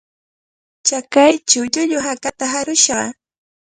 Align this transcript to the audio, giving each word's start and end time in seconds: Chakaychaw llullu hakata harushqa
Chakaychaw 0.87 1.63
llullu 1.71 1.97
hakata 2.05 2.45
harushqa 2.53 2.99